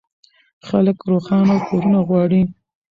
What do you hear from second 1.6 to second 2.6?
کورونه غواړي.